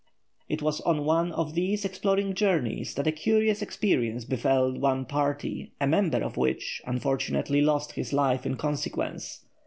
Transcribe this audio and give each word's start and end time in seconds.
It 0.49 0.63
was 0.63 0.81
on 0.81 1.05
one 1.05 1.31
of 1.31 1.53
these 1.53 1.85
exploring 1.85 2.33
journeys 2.33 2.95
that 2.95 3.05
a 3.05 3.11
curious 3.11 3.61
experience 3.61 4.25
befell 4.25 4.71
one 4.75 5.05
party, 5.05 5.73
a 5.79 5.85
member 5.85 6.17
of 6.23 6.37
which, 6.37 6.81
unfortunately, 6.87 7.61
lost 7.61 7.91
his 7.91 8.11
life 8.11 8.43
in 8.43 8.57
consequence. 8.57 9.45